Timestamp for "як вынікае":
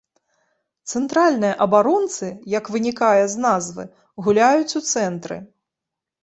2.53-3.23